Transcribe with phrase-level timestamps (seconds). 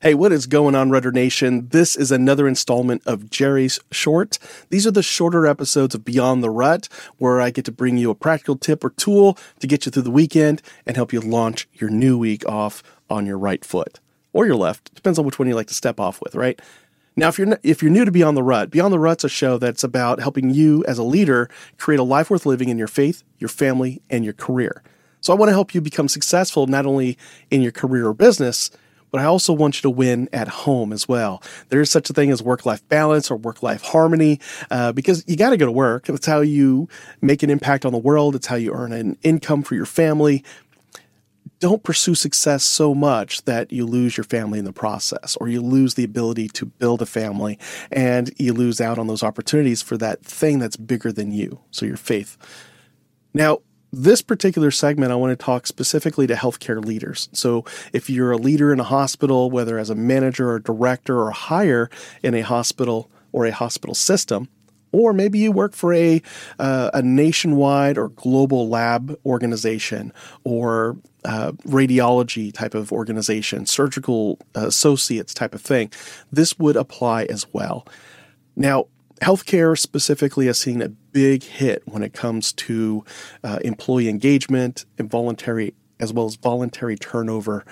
[0.00, 1.70] Hey, what is going on, Rudder Nation?
[1.70, 4.38] This is another installment of Jerry's Short.
[4.70, 8.08] These are the shorter episodes of Beyond the Rut, where I get to bring you
[8.08, 11.66] a practical tip or tool to get you through the weekend and help you launch
[11.72, 13.98] your new week off on your right foot
[14.32, 14.94] or your left.
[14.94, 16.62] Depends on which one you like to step off with, right?
[17.16, 19.58] Now, if you're if you're new to Beyond the Rut, Beyond the Rut's a show
[19.58, 23.24] that's about helping you as a leader create a life worth living in your faith,
[23.40, 24.84] your family, and your career.
[25.22, 27.18] So I want to help you become successful not only
[27.50, 28.70] in your career or business
[29.10, 31.42] but I also want you to win at home as well.
[31.68, 34.40] There is such a thing as work life balance or work life harmony
[34.70, 36.06] uh, because you got to go to work.
[36.06, 36.88] That's how you
[37.20, 40.44] make an impact on the world, it's how you earn an income for your family.
[41.60, 45.60] Don't pursue success so much that you lose your family in the process or you
[45.60, 47.58] lose the ability to build a family
[47.90, 51.58] and you lose out on those opportunities for that thing that's bigger than you.
[51.72, 52.36] So, your faith.
[53.34, 53.58] Now,
[53.92, 57.28] this particular segment, I want to talk specifically to healthcare leaders.
[57.32, 61.30] So, if you're a leader in a hospital, whether as a manager or director or
[61.30, 61.88] higher
[62.22, 64.48] in a hospital or a hospital system,
[64.92, 66.22] or maybe you work for a
[66.58, 70.12] uh, a nationwide or global lab organization
[70.44, 75.90] or uh, radiology type of organization, surgical associates type of thing,
[76.32, 77.86] this would apply as well.
[78.56, 78.86] Now,
[79.20, 83.04] healthcare specifically has seen a big hit when it comes to
[83.44, 87.64] uh, employee engagement, and voluntary as well as voluntary turnover,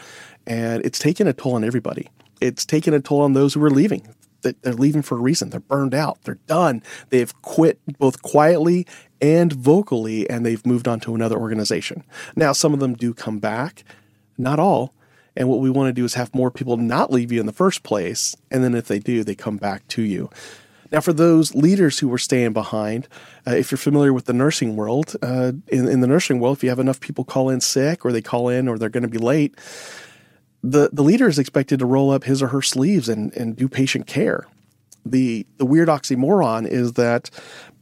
[0.46, 2.08] and it's taken a toll on everybody.
[2.40, 4.08] It's taken a toll on those who are leaving.
[4.42, 5.50] They're leaving for a reason.
[5.50, 6.22] They're burned out.
[6.22, 6.82] They're done.
[7.10, 8.86] They've quit both quietly
[9.20, 12.04] and vocally, and they've moved on to another organization.
[12.36, 13.82] Now, some of them do come back,
[14.38, 14.94] not all.
[15.36, 17.52] And what we want to do is have more people not leave you in the
[17.52, 18.36] first place.
[18.50, 20.30] And then if they do, they come back to you.
[20.92, 23.08] Now, for those leaders who were staying behind,
[23.46, 26.62] uh, if you're familiar with the nursing world, uh, in, in the nursing world, if
[26.62, 29.08] you have enough people call in sick or they call in or they're going to
[29.08, 29.56] be late,
[30.62, 33.68] the, the leader is expected to roll up his or her sleeves and, and do
[33.68, 34.46] patient care.
[35.04, 37.30] The, the weird oxymoron is that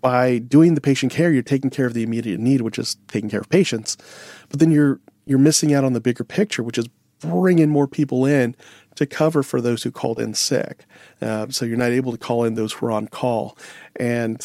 [0.01, 3.31] by doing the patient care, you're taking care of the immediate need, which is taking
[3.31, 3.97] care of patients,
[4.51, 6.87] but then you're you're missing out on the bigger picture, which is
[7.25, 8.55] bringing more people in
[8.97, 10.85] to cover for those who called in sick.
[11.21, 13.59] Uh, so you're not able to call in those who are on call.
[13.97, 14.41] And,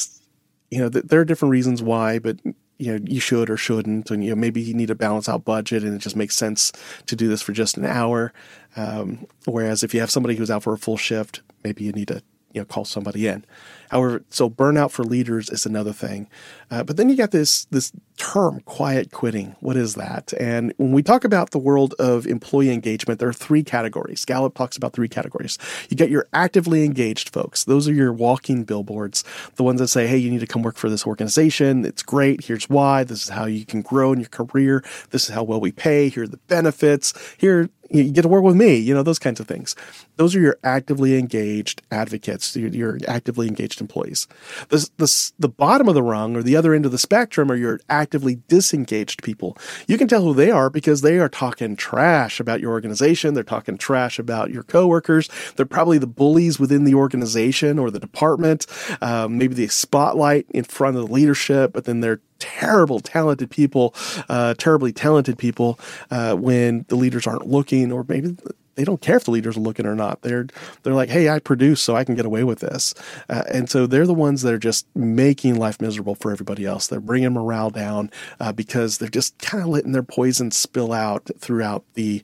[0.72, 2.38] you know, th- there are different reasons why, but
[2.80, 5.46] you know you should or shouldn't and you know maybe you need to balance out
[5.46, 6.72] budget and it just makes sense
[7.06, 8.34] to do this for just an hour
[8.78, 12.08] um, whereas if you have somebody who's out for a full shift maybe you need
[12.08, 12.24] to
[12.54, 13.46] you know call somebody in
[13.90, 16.28] However, so burnout for leaders is another thing.
[16.72, 19.56] Uh, but then you got this this term, quiet quitting.
[19.60, 20.34] What is that?
[20.40, 24.26] And when we talk about the world of employee engagement, there are three categories.
[24.26, 25.58] Gallup talks about three categories.
[25.90, 27.64] You get your actively engaged folks.
[27.64, 29.24] Those are your walking billboards,
[29.56, 31.86] the ones that say, "Hey, you need to come work for this organization.
[31.86, 32.46] It's great.
[32.46, 33.04] Here's why.
[33.04, 34.84] This is how you can grow in your career.
[35.10, 36.10] This is how well we pay.
[36.10, 37.14] Here are the benefits.
[37.38, 39.76] Here you get to work with me, you know, those kinds of things.
[40.18, 44.28] Those are your actively engaged advocates, your, your actively engaged engaged employees.
[44.70, 47.56] The, the, the bottom of the rung or the other end of the spectrum are
[47.56, 49.58] your actively disengaged people.
[49.88, 53.34] You can tell who they are because they are talking trash about your organization.
[53.34, 55.30] They're talking trash about your coworkers.
[55.56, 58.66] They're probably the bullies within the organization or the department.
[59.02, 63.94] Um, maybe the spotlight in front of the leadership, but then they're terrible, talented people,
[64.30, 65.78] uh, terribly talented people
[66.10, 68.36] uh, when the leaders aren't looking, or maybe
[68.80, 70.22] they don't care if the leaders are looking or not.
[70.22, 70.48] They're
[70.84, 72.94] they're like, hey, I produce, so I can get away with this,
[73.28, 76.88] uh, and so they're the ones that are just making life miserable for everybody else.
[76.88, 78.10] They're bringing morale down
[78.40, 82.22] uh, because they're just kind of letting their poison spill out throughout the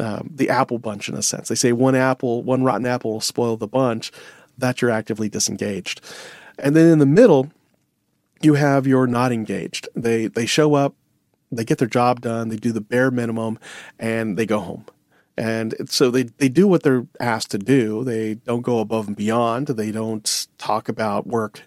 [0.00, 1.48] um, the apple bunch in a sense.
[1.48, 4.10] They say one apple, one rotten apple will spoil the bunch.
[4.56, 6.00] That you're actively disengaged,
[6.58, 7.52] and then in the middle,
[8.40, 9.90] you have your not engaged.
[9.94, 10.94] They they show up,
[11.52, 13.58] they get their job done, they do the bare minimum,
[13.98, 14.86] and they go home.
[15.38, 18.02] And so they, they do what they're asked to do.
[18.02, 19.68] They don't go above and beyond.
[19.68, 21.62] They don't talk about work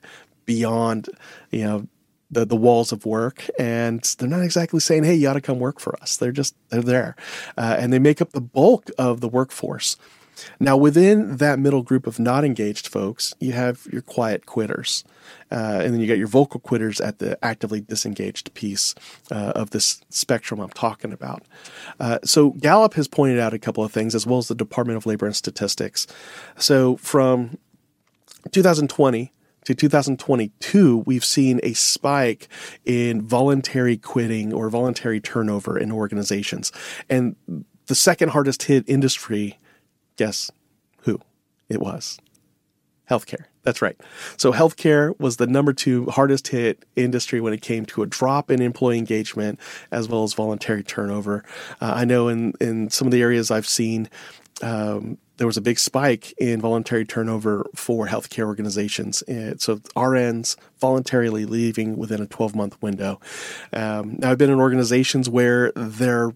[0.45, 1.09] beyond,
[1.51, 1.87] you know,
[2.29, 3.49] the, the walls of work.
[3.57, 6.17] And they're not exactly saying, hey, you ought to come work for us.
[6.17, 7.15] They're just, they're there.
[7.57, 9.95] Uh, and they make up the bulk of the workforce.
[10.59, 15.03] Now, within that middle group of not engaged folks, you have your quiet quitters.
[15.51, 18.95] Uh, and then you got your vocal quitters at the actively disengaged piece
[19.31, 21.43] uh, of this spectrum I'm talking about.
[21.99, 24.97] Uh, so, Gallup has pointed out a couple of things, as well as the Department
[24.97, 26.07] of Labor and Statistics.
[26.57, 27.57] So, from
[28.51, 29.31] 2020
[29.65, 32.47] to 2022, we've seen a spike
[32.85, 36.71] in voluntary quitting or voluntary turnover in organizations.
[37.09, 37.35] And
[37.87, 39.59] the second hardest hit industry,
[40.21, 40.51] guess
[40.99, 41.19] who
[41.67, 42.19] it was?
[43.09, 43.45] Healthcare.
[43.63, 43.99] That's right.
[44.37, 48.51] So healthcare was the number two hardest hit industry when it came to a drop
[48.51, 49.59] in employee engagement
[49.89, 51.43] as well as voluntary turnover.
[51.81, 54.09] Uh, I know in, in some of the areas I've seen,
[54.61, 59.23] um, there was a big spike in voluntary turnover for healthcare organizations.
[59.57, 63.19] so RNs voluntarily leaving within a 12 month window.
[63.73, 66.35] Um, now, I've been in organizations where their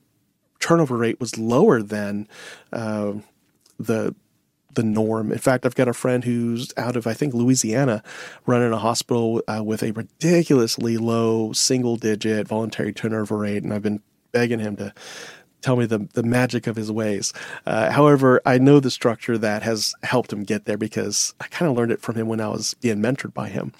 [0.59, 2.27] turnover rate was lower than
[2.73, 3.13] uh,
[3.79, 4.15] the
[4.73, 5.31] the norm.
[5.31, 8.03] In fact, I've got a friend who's out of I think Louisiana,
[8.45, 13.81] running a hospital uh, with a ridiculously low single digit voluntary turnover rate, and I've
[13.81, 14.01] been
[14.31, 14.93] begging him to
[15.61, 17.33] tell me the, the magic of his ways.
[17.65, 21.71] Uh, however, I know the structure that has helped him get there because I kind
[21.71, 23.73] of learned it from him when I was being mentored by him.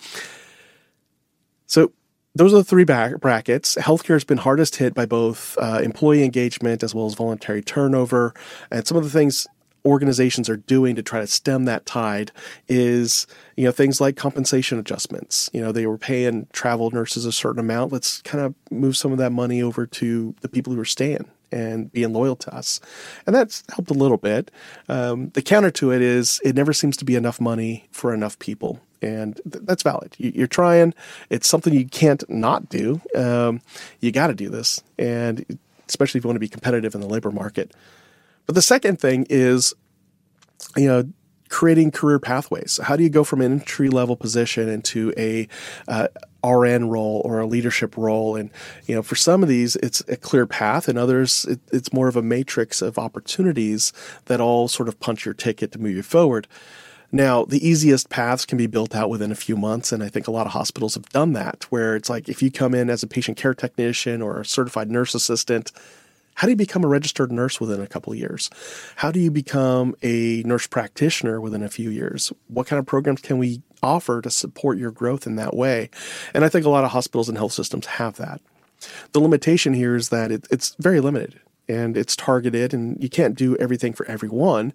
[1.68, 1.92] So
[2.34, 3.76] those are the three brackets.
[3.76, 8.34] Healthcare has been hardest hit by both uh, employee engagement as well as voluntary turnover.
[8.72, 9.46] And some of the things
[9.86, 12.32] organizations are doing to try to stem that tide
[12.68, 17.32] is you know things like compensation adjustments you know they were paying travel nurses a
[17.32, 20.80] certain amount let's kind of move some of that money over to the people who
[20.80, 22.80] are staying and being loyal to us.
[23.26, 24.52] And that's helped a little bit.
[24.90, 28.38] Um, the counter to it is it never seems to be enough money for enough
[28.40, 28.82] people.
[29.02, 30.16] And th- that's valid.
[30.18, 30.94] You, are trying.
[31.30, 33.02] It's something you can't not do.
[33.16, 33.62] Um,
[34.02, 34.82] you got to do this.
[34.98, 37.72] And especially if you want to be competitive in the labor market.
[38.46, 39.74] But the second thing is,
[40.76, 41.06] you know,
[41.50, 42.80] creating career pathways.
[42.84, 45.48] How do you go from an entry level position into a
[45.88, 46.08] uh,
[46.44, 48.36] RN role or a leadership role?
[48.36, 48.50] And
[48.88, 52.08] you know, for some of these, it's a clear path, and others, it, it's more
[52.08, 53.94] of a matrix of opportunities
[54.26, 56.48] that all sort of punch your ticket to move you forward.
[57.12, 60.28] Now, the easiest paths can be built out within a few months, and I think
[60.28, 63.04] a lot of hospitals have done that, where it's like if you come in as
[63.04, 65.72] a patient care technician or a certified nurse assistant,
[66.36, 68.50] how do you become a registered nurse within a couple of years?
[68.98, 72.32] How do you become a nurse practitioner within a few years?
[72.48, 75.90] What kind of programs can we offer to support your growth in that way?
[76.34, 78.42] And I think a lot of hospitals and health systems have that.
[79.14, 83.36] The limitation here is that it, it's very limited and it's targeted, and you can't
[83.36, 84.74] do everything for everyone.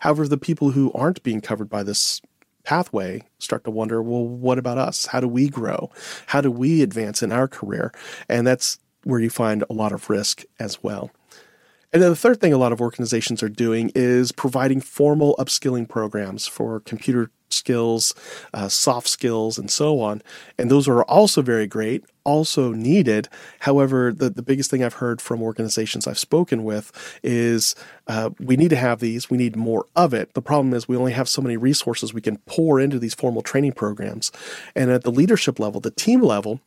[0.00, 2.20] However, the people who aren't being covered by this
[2.64, 5.90] pathway start to wonder well what about us how do we grow
[6.28, 7.92] how do we advance in our career
[8.26, 11.10] and that's where you find a lot of risk as well.
[11.92, 15.88] And then the third thing a lot of organizations are doing is providing formal upskilling
[15.88, 18.16] programs for computer skills,
[18.52, 20.20] uh, soft skills, and so on.
[20.58, 23.28] And those are also very great, also needed.
[23.60, 26.90] However, the, the biggest thing I've heard from organizations I've spoken with
[27.22, 27.76] is
[28.08, 30.34] uh, we need to have these, we need more of it.
[30.34, 33.42] The problem is we only have so many resources we can pour into these formal
[33.42, 34.32] training programs.
[34.74, 36.60] And at the leadership level, the team level,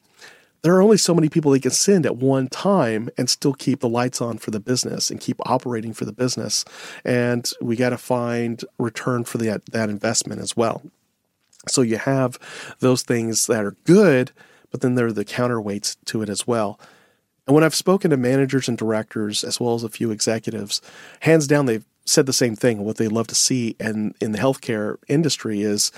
[0.63, 3.80] there are only so many people they can send at one time and still keep
[3.80, 6.65] the lights on for the business and keep operating for the business.
[7.06, 10.81] And we got to find return for that, that investment as well.
[11.68, 12.39] So you have
[12.80, 14.31] those things that are good,
[14.71, 16.80] but then there are the counterweights to it as well.
[17.45, 20.81] And when I've spoken to managers and directors, as well as a few executives,
[21.21, 22.83] hands down, they've said the same thing.
[22.83, 25.92] What they love to see and in the healthcare industry is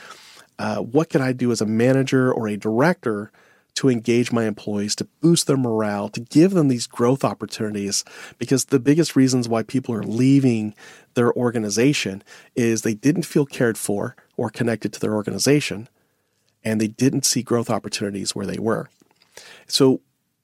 [0.60, 3.32] uh, what can I do as a manager or a director
[3.80, 8.04] to engage my employees, to boost their morale, to give them these growth opportunities.
[8.38, 10.76] Because the biggest reasons why people are leaving
[11.14, 12.22] their organization
[12.58, 15.88] is they didn't feel cared for or connected to their organization,
[16.62, 18.90] and they didn't see growth opportunities where they were.
[19.66, 20.02] So,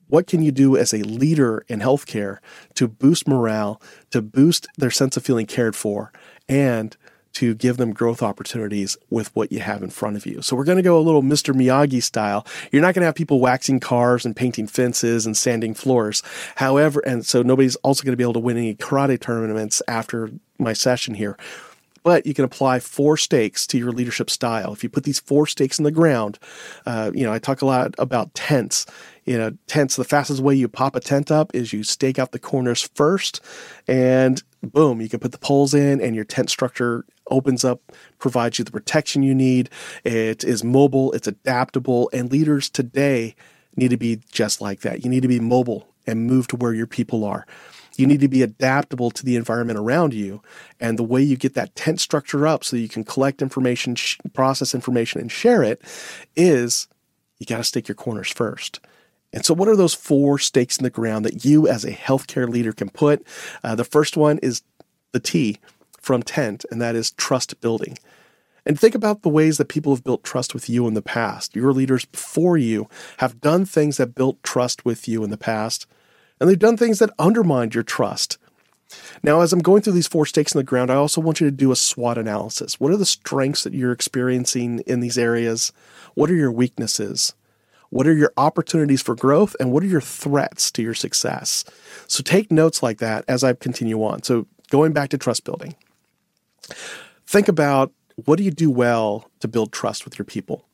[0.07, 2.37] what can you do as a leader in healthcare
[2.75, 6.13] to boost morale, to boost their sense of feeling cared for,
[6.47, 6.95] and
[7.35, 10.41] to give them growth opportunities with what you have in front of you.
[10.41, 11.53] So we're going to go a little Mr.
[11.53, 12.45] Miyagi style.
[12.71, 16.23] You're not going to have people waxing cars and painting fences and sanding floors.
[16.55, 20.31] However, and so nobody's also going to be able to win any karate tournaments after
[20.57, 21.37] my session here.
[22.03, 24.71] But you can apply four stakes to your leadership style.
[24.71, 26.37] If you put these four stakes in the ground,
[26.85, 28.85] uh, you know, I talk a lot about tents
[29.25, 32.31] you know, tents, the fastest way you pop a tent up is you stake out
[32.31, 33.41] the corners first
[33.87, 38.59] and boom, you can put the poles in and your tent structure opens up, provides
[38.59, 39.69] you the protection you need.
[40.03, 43.35] It is mobile, it's adaptable, and leaders today
[43.75, 45.03] need to be just like that.
[45.03, 47.45] You need to be mobile and move to where your people are.
[47.97, 50.41] You need to be adaptable to the environment around you.
[50.79, 54.17] And the way you get that tent structure up so you can collect information, sh-
[54.33, 55.81] process information, and share it
[56.35, 56.87] is
[57.39, 58.79] you got to stake your corners first.
[59.31, 62.47] And so, what are those four stakes in the ground that you, as a healthcare
[62.47, 63.25] leader, can put?
[63.63, 64.61] Uh, the first one is
[65.11, 65.59] the T
[66.05, 67.97] from tent, and that is trust building.
[68.63, 71.55] And think about the ways that people have built trust with you in the past.
[71.55, 75.87] Your leaders before you have done things that built trust with you in the past,
[76.39, 78.37] and they've done things that undermined your trust.
[79.23, 81.47] Now, as I'm going through these four stakes in the ground, I also want you
[81.47, 82.79] to do a SWOT analysis.
[82.79, 85.73] What are the strengths that you're experiencing in these areas?
[86.13, 87.33] What are your weaknesses?
[87.89, 89.55] What are your opportunities for growth?
[89.59, 91.65] And what are your threats to your success?
[92.07, 94.23] So take notes like that as I continue on.
[94.23, 95.75] So going back to trust building,
[97.25, 100.65] think about what do you do well to build trust with your people?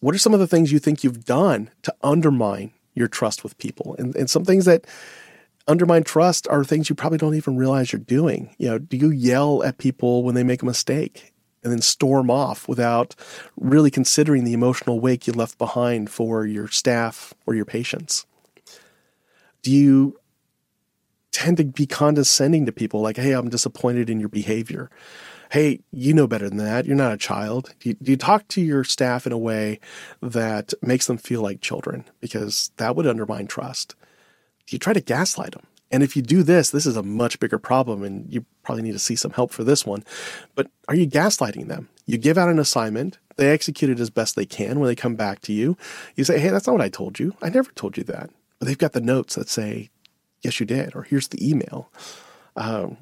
[0.00, 3.56] What are some of the things you think you've done to undermine your trust with
[3.58, 3.96] people?
[3.98, 4.86] And, and some things that
[5.66, 8.54] undermine trust are things you probably don't even realize you're doing.
[8.58, 12.30] You know, do you yell at people when they make a mistake and then storm
[12.30, 13.14] off without
[13.56, 18.26] really considering the emotional wake you left behind for your staff or your patients?
[19.62, 20.18] Do you
[21.34, 24.90] tend to be condescending to people like, hey, I'm disappointed in your behavior?
[25.50, 26.86] Hey, you know better than that.
[26.86, 27.74] You're not a child.
[27.80, 29.78] Do you, you talk to your staff in a way
[30.22, 32.04] that makes them feel like children?
[32.20, 33.94] Because that would undermine trust
[34.68, 35.66] you try to gaslight them.
[35.90, 38.92] And if you do this, this is a much bigger problem, and you probably need
[38.92, 40.02] to see some help for this one.
[40.54, 41.88] But are you gaslighting them?
[42.06, 44.80] You give out an assignment, they execute it as best they can.
[44.80, 45.76] When they come back to you,
[46.16, 47.36] you say, Hey, that's not what I told you.
[47.42, 48.30] I never told you that.
[48.58, 49.90] But they've got the notes that say,
[50.44, 51.90] Yes, you did, or here's the email.
[52.56, 52.98] Um,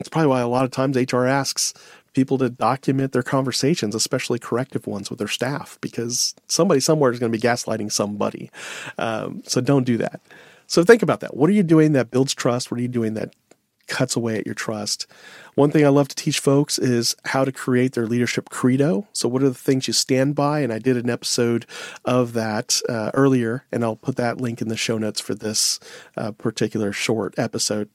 [0.00, 1.72] it's probably why a lot of times HR asks
[2.12, 7.18] people to document their conversations, especially corrective ones with their staff, because somebody somewhere is
[7.20, 8.50] going to be gaslighting somebody.
[8.98, 10.20] Um, so don't do that.
[10.66, 11.36] So think about that.
[11.36, 12.70] What are you doing that builds trust?
[12.70, 13.34] What are you doing that
[13.90, 15.06] cuts away at your trust?
[15.54, 19.06] One thing I love to teach folks is how to create their leadership credo.
[19.12, 20.60] So, what are the things you stand by?
[20.60, 21.66] And I did an episode
[22.04, 25.78] of that uh, earlier, and I'll put that link in the show notes for this
[26.16, 27.90] uh, particular short episode.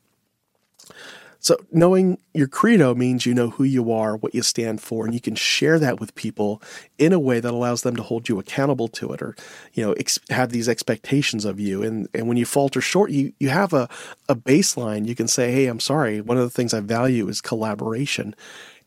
[1.46, 5.14] So, knowing your credo means you know who you are, what you stand for, and
[5.14, 6.60] you can share that with people
[6.98, 9.36] in a way that allows them to hold you accountable to it or,
[9.74, 11.84] you know, ex- have these expectations of you.
[11.84, 13.88] And, and when you falter short, you, you have a,
[14.28, 15.08] a baseline.
[15.08, 16.20] You can say, Hey, I'm sorry.
[16.20, 18.34] One of the things I value is collaboration.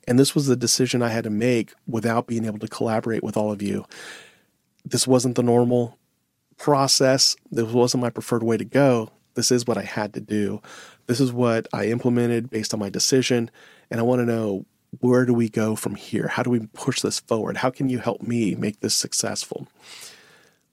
[0.08, 3.36] And this was the decision I had to make without being able to collaborate with
[3.36, 3.86] all of you.
[4.84, 5.96] This wasn't the normal
[6.56, 7.36] process.
[7.52, 9.12] This wasn't my preferred way to go.
[9.38, 10.60] This is what I had to do.
[11.06, 13.52] This is what I implemented based on my decision.
[13.88, 14.66] And I want to know
[14.98, 16.26] where do we go from here?
[16.26, 17.58] How do we push this forward?
[17.58, 19.68] How can you help me make this successful?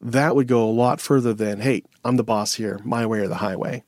[0.01, 3.27] That would go a lot further than, hey, I'm the boss here, my way or
[3.27, 3.83] the highway.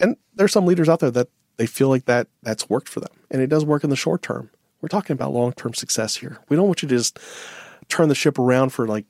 [0.00, 3.12] And there's some leaders out there that they feel like that that's worked for them.
[3.30, 4.50] And it does work in the short term.
[4.80, 6.38] We're talking about long term success here.
[6.48, 7.20] We don't want you to just
[7.86, 9.06] turn the ship around for like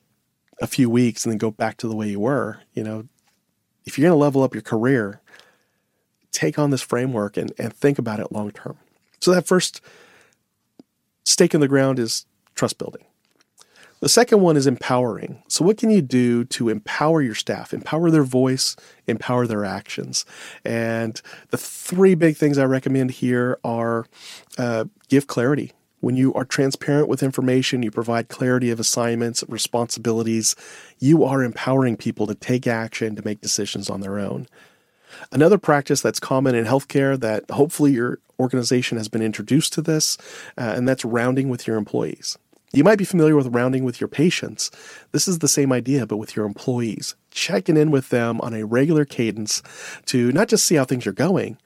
[0.60, 2.60] a few weeks and then go back to the way you were.
[2.74, 3.08] You know,
[3.86, 5.20] if you're going to level up your career,
[6.32, 8.76] take on this framework and, and think about it long term.
[9.20, 9.80] So that first
[11.24, 13.04] stake in the ground is trust building.
[14.00, 15.42] The second one is empowering.
[15.48, 18.76] So, what can you do to empower your staff, empower their voice,
[19.06, 20.26] empower their actions?
[20.66, 24.06] And the three big things I recommend here are
[24.58, 25.72] uh, give clarity.
[26.06, 30.54] When you are transparent with information, you provide clarity of assignments, responsibilities,
[31.00, 34.46] you are empowering people to take action, to make decisions on their own.
[35.32, 40.16] Another practice that's common in healthcare that hopefully your organization has been introduced to this,
[40.56, 42.38] uh, and that's rounding with your employees.
[42.72, 44.70] You might be familiar with rounding with your patients.
[45.10, 47.16] This is the same idea, but with your employees.
[47.32, 49.60] Checking in with them on a regular cadence
[50.04, 51.58] to not just see how things are going,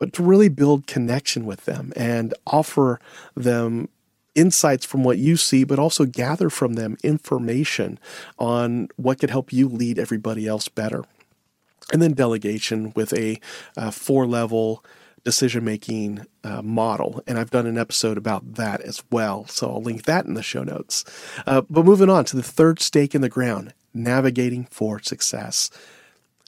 [0.00, 2.98] but to really build connection with them and offer
[3.36, 3.88] them
[4.34, 8.00] insights from what you see, but also gather from them information
[8.38, 11.04] on what could help you lead everybody else better
[11.92, 13.40] and then delegation with a
[13.76, 14.84] uh, four level
[15.24, 17.22] decision making uh, model.
[17.26, 19.46] And I've done an episode about that as well.
[19.46, 21.04] So I'll link that in the show notes.
[21.46, 25.68] Uh, but moving on to the third stake in the ground navigating for success.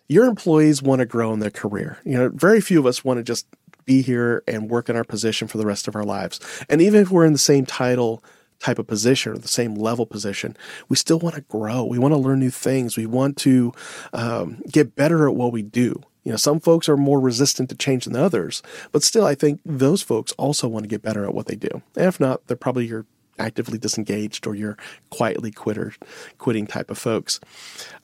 [0.08, 1.98] Your employees want to grow in their career.
[2.04, 3.46] You know, very few of us want to just
[3.84, 6.38] be here and work in our position for the rest of our lives.
[6.68, 8.22] And even if we're in the same title,
[8.62, 10.56] type of position or the same level position,
[10.88, 11.84] we still want to grow.
[11.84, 12.96] We want to learn new things.
[12.96, 13.72] We want to
[14.12, 16.02] um, get better at what we do.
[16.22, 19.60] You know, some folks are more resistant to change than others, but still, I think
[19.64, 21.82] those folks also want to get better at what they do.
[21.96, 23.06] And if not, they're probably your
[23.38, 24.76] actively disengaged or you're
[25.10, 25.94] quietly quitter,
[26.38, 27.40] quitting type of folks.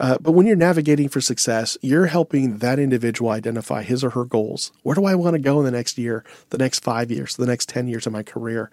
[0.01, 4.25] Uh, but when you're navigating for success, you're helping that individual identify his or her
[4.25, 4.73] goals.
[4.83, 7.47] Where do I want to go in the next year, the next five years, the
[7.47, 8.71] next 10 years of my career?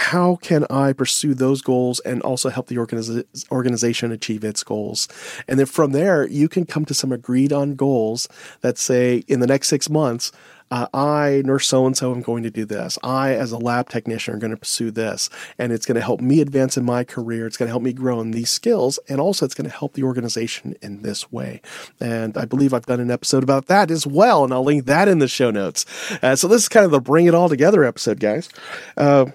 [0.00, 5.08] how can I pursue those goals and also help the organiz- organization achieve its goals?
[5.46, 8.26] And then from there, you can come to some agreed on goals
[8.62, 10.32] that say in the next six months,
[10.70, 12.98] uh, I, nurse so and so, am going to do this.
[13.02, 15.28] I, as a lab technician, are going to pursue this.
[15.58, 17.46] And it's going to help me advance in my career.
[17.46, 18.98] It's going to help me grow in these skills.
[19.08, 21.60] And also, it's going to help the organization in this way.
[21.98, 24.44] And I believe I've done an episode about that as well.
[24.44, 25.84] And I'll link that in the show notes.
[26.22, 28.48] Uh, so, this is kind of the bring it all together episode, guys.
[28.96, 29.26] Uh,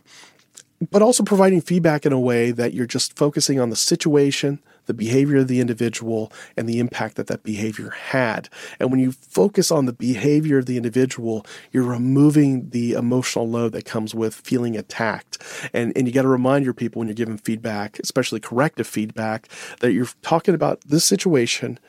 [0.92, 4.94] but also providing feedback in a way that you're just focusing on the situation, the
[4.94, 8.50] behavior of the individual, and the impact that that behavior had.
[8.80, 13.74] And when you focus on the behavior of the individual, you're removing the emotional load
[13.74, 15.42] that comes with feeling attacked.
[15.74, 19.50] And, and you got to remind your people when you're giving feedback, especially corrective feedback,
[19.80, 21.80] that you're talking about this situation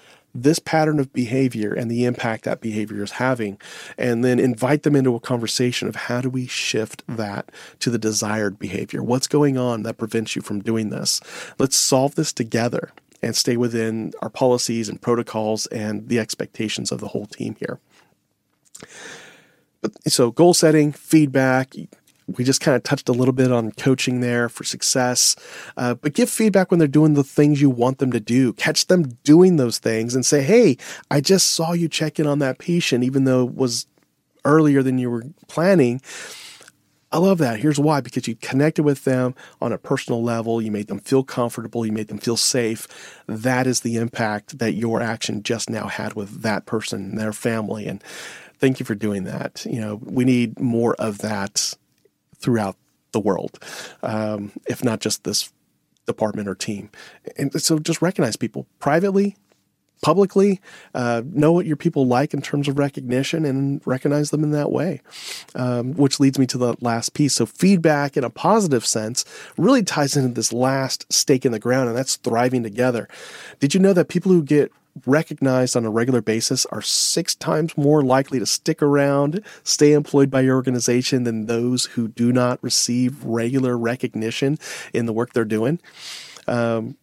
[0.42, 3.58] this pattern of behavior and the impact that behavior is having,
[3.96, 7.50] and then invite them into a conversation of how do we shift that
[7.80, 9.02] to the desired behavior?
[9.02, 11.20] What's going on that prevents you from doing this?
[11.58, 17.00] Let's solve this together and stay within our policies and protocols and the expectations of
[17.00, 17.80] the whole team here.
[19.80, 21.74] But, so, goal setting, feedback,
[22.26, 25.36] we just kind of touched a little bit on coaching there for success.
[25.76, 28.52] Uh, but give feedback when they're doing the things you want them to do.
[28.54, 30.76] Catch them doing those things and say, hey,
[31.10, 33.86] I just saw you check in on that patient, even though it was
[34.44, 36.00] earlier than you were planning.
[37.12, 37.60] I love that.
[37.60, 41.22] Here's why because you connected with them on a personal level, you made them feel
[41.22, 42.88] comfortable, you made them feel safe.
[43.26, 47.86] That is the impact that your action just now had with that person, their family.
[47.86, 48.02] And
[48.58, 49.64] thank you for doing that.
[49.64, 51.74] You know, we need more of that
[52.38, 52.76] throughout
[53.12, 53.58] the world,
[54.02, 55.52] um, if not just this
[56.06, 56.90] department or team.
[57.36, 59.36] And so just recognize people privately,
[60.02, 60.60] publicly,
[60.94, 64.70] uh, know what your people like in terms of recognition and recognize them in that
[64.70, 65.00] way.
[65.54, 67.34] Um, which leads me to the last piece.
[67.34, 69.24] So, feedback in a positive sense
[69.56, 73.08] really ties into this last stake in the ground, and that's thriving together.
[73.58, 74.70] Did you know that people who get
[75.04, 80.30] recognized on a regular basis are six times more likely to stick around, stay employed
[80.30, 84.58] by your organization than those who do not receive regular recognition
[84.92, 85.80] in the work they're doing.
[86.46, 86.96] Um,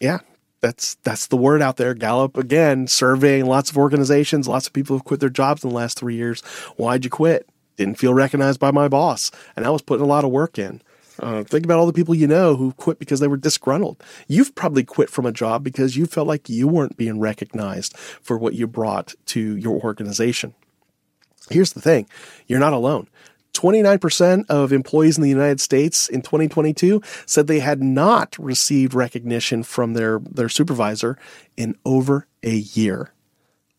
[0.00, 0.18] yeah,
[0.60, 1.94] that's that's the word out there.
[1.94, 5.76] Gallup again surveying lots of organizations, lots of people have quit their jobs in the
[5.76, 6.40] last three years.
[6.76, 7.48] Why'd you quit?
[7.76, 10.82] Didn't feel recognized by my boss, and I was putting a lot of work in.
[11.20, 14.02] Uh, think about all the people you know who quit because they were disgruntled.
[14.26, 18.38] You've probably quit from a job because you felt like you weren't being recognized for
[18.38, 20.54] what you brought to your organization.
[21.50, 22.08] Here's the thing
[22.46, 23.08] you're not alone.
[23.52, 29.62] 29% of employees in the United States in 2022 said they had not received recognition
[29.62, 31.18] from their, their supervisor
[31.56, 33.12] in over a year.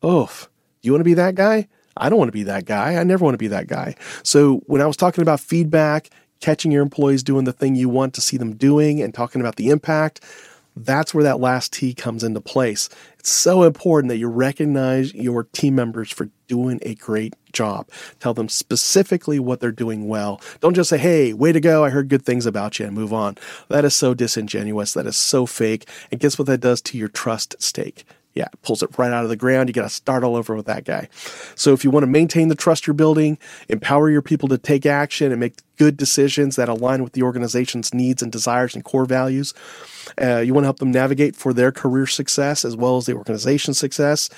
[0.04, 0.50] Oof.
[0.82, 1.68] You want to be that guy?
[1.96, 2.96] I don't want to be that guy.
[2.96, 3.96] I never want to be that guy.
[4.24, 6.10] So when I was talking about feedback
[6.42, 9.56] catching your employees doing the thing you want to see them doing and talking about
[9.56, 10.22] the impact,
[10.76, 12.90] that's where that last T comes into place.
[13.20, 17.90] It's so important that you recognize your team members for doing a great job.
[18.20, 20.42] Tell them specifically what they're doing well.
[20.60, 23.14] Don't just say, hey, way to go, I heard good things about you, and move
[23.14, 23.38] on.
[23.68, 24.94] That is so disingenuous.
[24.94, 25.88] That is so fake.
[26.10, 28.06] And guess what that does to your trust stake?
[28.34, 29.68] Yeah, pulls it right out of the ground.
[29.68, 31.10] You got to start all over with that guy.
[31.56, 34.86] So if you want to maintain the trust you're building, empower your people to take
[34.86, 39.06] action and make good decisions that align with the organization's needs and desires and core
[39.06, 39.54] values,
[40.22, 43.14] uh, you want to help them navigate for their career success as well as the
[43.14, 44.30] organization's success,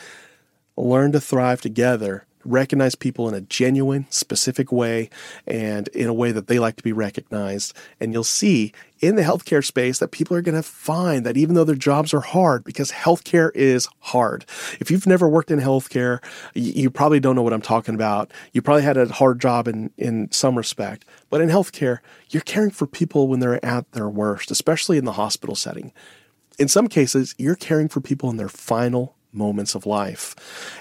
[0.75, 5.10] learn to thrive together recognize people in a genuine, specific way
[5.47, 7.73] and in a way that they like to be recognized.
[7.99, 11.56] And you'll see in the healthcare space that people are going to find that even
[11.56, 14.45] though their jobs are hard, because healthcare is hard.
[14.79, 18.32] If you've never worked in healthcare, you, probably don't know what I'm talking about.
[18.53, 21.06] You probably had a hard job in, in some respect.
[21.29, 25.13] But in healthcare, you're caring for people when they're at their worst, especially in the
[25.13, 25.91] hospital setting.
[26.58, 30.36] In some cases, you're caring for people in their final moments of life.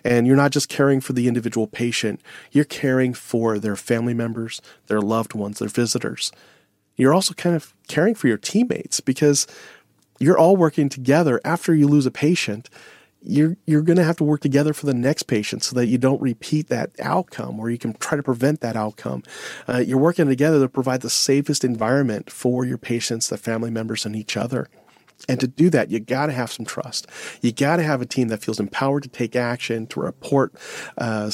[0.05, 4.61] And you're not just caring for the individual patient, you're caring for their family members,
[4.87, 6.33] their loved ones, their visitors.
[6.97, 9.47] You're also kind of caring for your teammates because
[10.19, 12.69] you're all working together after you lose a patient.
[13.25, 15.97] You're, you're going to have to work together for the next patient so that you
[15.97, 19.23] don't repeat that outcome or you can try to prevent that outcome.
[19.69, 24.05] Uh, you're working together to provide the safest environment for your patients, the family members,
[24.05, 24.69] and each other.
[25.29, 27.07] And to do that, you got to have some trust.
[27.41, 30.53] You got to have a team that feels empowered to take action, to report
[30.99, 31.31] uh,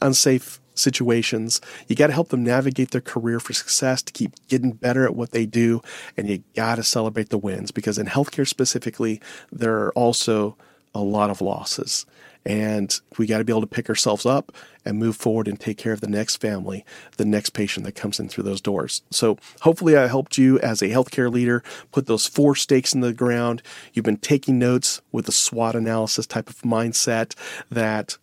[0.00, 1.60] unsafe situations.
[1.88, 5.14] You got to help them navigate their career for success, to keep getting better at
[5.14, 5.82] what they do.
[6.16, 10.56] And you got to celebrate the wins because in healthcare specifically, there are also
[10.94, 12.06] a lot of losses.
[12.44, 14.52] And we got to be able to pick ourselves up
[14.84, 16.84] and move forward and take care of the next family,
[17.16, 19.02] the next patient that comes in through those doors.
[19.10, 23.12] So hopefully I helped you as a healthcare leader put those four stakes in the
[23.12, 23.62] ground.
[23.92, 27.34] You've been taking notes with a SWOT analysis type of mindset
[27.70, 28.18] that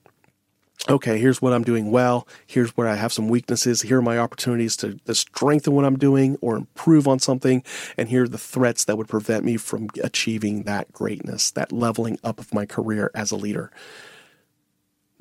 [0.88, 2.28] okay, here's what I'm doing well.
[2.48, 3.82] Here's where I have some weaknesses.
[3.82, 7.64] Here are my opportunities to, to, strengthen what I'm doing or improve on something.
[7.98, 12.18] And here are the threats that would prevent me from achieving that greatness, that leveling
[12.24, 13.72] up of my career as a leader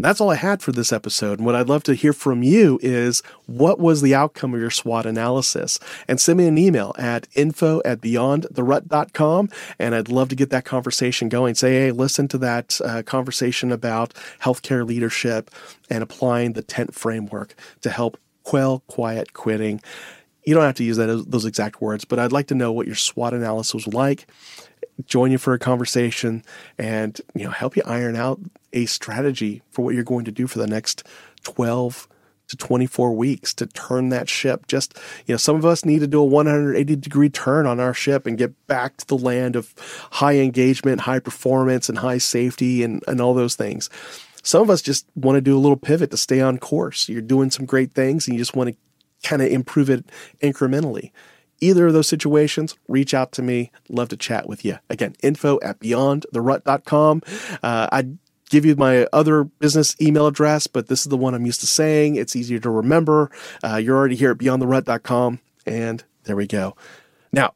[0.04, 1.38] that's all I had for this episode.
[1.38, 4.70] And what I'd love to hear from you is what was the outcome of your
[4.70, 5.80] SWOT analysis?
[6.06, 9.50] And send me an email at info at beyondtherut.com.
[9.78, 11.56] And I'd love to get that conversation going.
[11.56, 15.50] Say, hey, listen to that uh, conversation about healthcare leadership
[15.90, 19.80] and applying the tent framework to help quell quiet quitting.
[20.44, 22.86] You don't have to use that those exact words, but I'd like to know what
[22.86, 24.26] your SWOT analysis was like
[25.06, 26.42] join you for a conversation
[26.76, 28.40] and you know help you iron out
[28.72, 31.04] a strategy for what you're going to do for the next
[31.44, 32.08] 12
[32.48, 34.66] to 24 weeks to turn that ship.
[34.66, 37.94] Just you know some of us need to do a 180 degree turn on our
[37.94, 39.74] ship and get back to the land of
[40.12, 43.90] high engagement high performance and high safety and, and all those things.
[44.42, 47.08] Some of us just want to do a little pivot to stay on course.
[47.08, 50.06] You're doing some great things and you just want to kind of improve it
[50.42, 51.10] incrementally
[51.60, 53.70] either of those situations, reach out to me.
[53.88, 54.78] Love to chat with you.
[54.90, 57.22] Again, info at beyondtherut.com.
[57.62, 58.18] Uh, I'd
[58.50, 61.66] give you my other business email address, but this is the one I'm used to
[61.66, 62.16] saying.
[62.16, 63.30] It's easier to remember.
[63.62, 66.76] Uh, you're already here at beyondtherut.com, and there we go.
[67.32, 67.54] Now,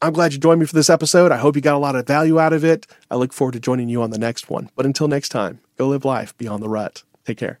[0.00, 1.30] I'm glad you joined me for this episode.
[1.30, 2.86] I hope you got a lot of value out of it.
[3.10, 4.68] I look forward to joining you on the next one.
[4.74, 7.04] But until next time, go live life beyond the rut.
[7.24, 7.60] Take care.